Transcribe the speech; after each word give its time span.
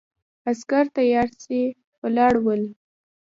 عسکر 0.51 0.85
تیارسي 0.97 1.63
ولاړ 2.03 2.33
ول. 2.45 2.63